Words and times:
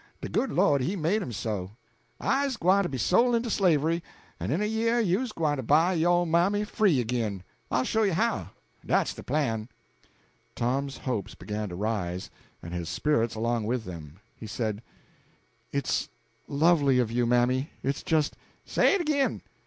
De 0.19 0.27
good 0.27 0.51
Lord 0.51 0.81
he 0.81 0.95
made 0.95 1.21
'em 1.21 1.31
so. 1.31 1.73
I's 2.19 2.57
gwyne 2.57 2.81
to 2.81 2.89
be 2.89 2.97
sole 2.97 3.35
into 3.35 3.51
slavery, 3.51 4.01
en 4.39 4.49
in 4.49 4.59
a 4.59 4.65
year 4.65 4.99
you's 4.99 5.31
gwyne 5.31 5.57
to 5.57 5.61
buy 5.61 5.93
yo' 5.93 6.11
ole 6.11 6.25
mammy 6.25 6.63
free 6.63 6.99
ag'in. 6.99 7.43
I'll 7.69 7.83
show 7.83 8.01
you 8.01 8.13
how. 8.13 8.49
Dat's 8.83 9.13
de 9.13 9.21
plan." 9.21 9.69
Tom's 10.55 10.97
hopes 10.97 11.35
began 11.35 11.69
to 11.69 11.75
rise, 11.75 12.31
and 12.63 12.73
his 12.73 12.89
spirits 12.89 13.35
along 13.35 13.65
with 13.65 13.83
them. 13.85 14.19
He 14.35 14.47
said 14.47 14.81
"It's 15.71 16.09
lovely 16.47 16.97
of 16.97 17.11
you, 17.11 17.27
mammy 17.27 17.69
it's 17.83 18.01
just" 18.01 18.35
"Say 18.65 18.95
it 18.95 19.01
ag'in! 19.01 19.43